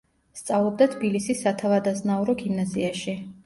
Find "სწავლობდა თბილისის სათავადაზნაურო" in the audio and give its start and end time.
0.37-2.39